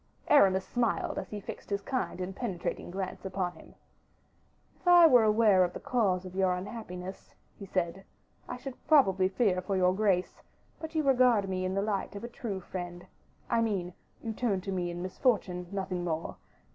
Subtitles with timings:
[0.29, 3.75] Aramis smiled as he fixed his kind and penetrating glance upon him.
[4.79, 8.03] "If I were aware of the cause of your happiness," he said,
[8.49, 10.41] "I should probably fear for your grace;
[10.79, 13.05] but you regard me in the light of a true friend;
[13.47, 13.93] I mean,
[14.23, 16.37] you turn to me in misfortune, nothing more.